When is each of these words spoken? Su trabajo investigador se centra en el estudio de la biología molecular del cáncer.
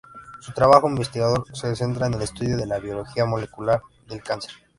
Su 0.39 0.51
trabajo 0.51 0.89
investigador 0.89 1.43
se 1.55 1.75
centra 1.75 2.07
en 2.07 2.15
el 2.15 2.23
estudio 2.23 2.57
de 2.57 2.65
la 2.65 2.79
biología 2.79 3.23
molecular 3.25 3.81
del 4.07 4.23
cáncer. 4.23 4.51